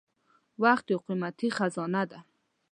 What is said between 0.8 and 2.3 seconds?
یو قیمتي خزانه ده.